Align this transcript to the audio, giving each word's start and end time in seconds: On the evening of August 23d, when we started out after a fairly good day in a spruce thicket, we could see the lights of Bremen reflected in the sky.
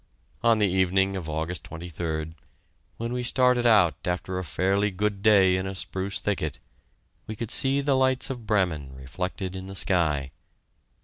On 0.43 0.57
the 0.57 0.65
evening 0.67 1.15
of 1.15 1.29
August 1.29 1.63
23d, 1.69 2.33
when 2.97 3.13
we 3.13 3.21
started 3.21 3.67
out 3.67 3.93
after 4.07 4.39
a 4.39 4.43
fairly 4.43 4.89
good 4.89 5.21
day 5.21 5.55
in 5.55 5.67
a 5.67 5.75
spruce 5.75 6.19
thicket, 6.19 6.57
we 7.27 7.35
could 7.35 7.51
see 7.51 7.81
the 7.81 7.93
lights 7.95 8.31
of 8.31 8.47
Bremen 8.47 8.95
reflected 8.95 9.55
in 9.55 9.67
the 9.67 9.75
sky. 9.75 10.31